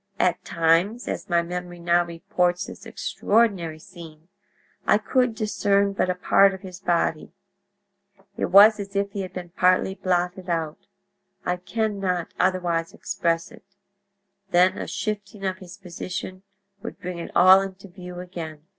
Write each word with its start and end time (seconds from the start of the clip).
At 0.17 0.43
times, 0.43 1.07
as 1.07 1.29
my 1.29 1.43
memory 1.43 1.77
now 1.79 2.03
reports 2.03 2.65
this 2.65 2.87
extraordinary 2.87 3.77
scene, 3.77 4.29
I 4.87 4.97
could 4.97 5.35
discern 5.35 5.93
but 5.93 6.09
a 6.09 6.15
part 6.15 6.55
of 6.55 6.61
his 6.61 6.79
body; 6.79 7.33
it 8.35 8.45
was 8.47 8.79
as 8.79 8.95
if 8.95 9.11
he 9.11 9.21
had 9.21 9.31
been 9.31 9.49
partly 9.49 9.93
blotted 9.93 10.49
out—I 10.49 11.57
can 11.57 11.99
not 11.99 12.33
otherwise 12.39 12.95
express 12.95 13.51
it—then 13.51 14.75
a 14.79 14.87
shifting 14.87 15.45
of 15.45 15.59
his 15.59 15.77
position 15.77 16.41
would 16.81 16.99
bring 16.99 17.19
it 17.19 17.29
all 17.35 17.61
into 17.61 17.87
view 17.87 18.21
again. 18.21 18.63